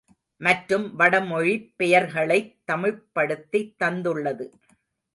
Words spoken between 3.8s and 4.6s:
தந்துள்ளது.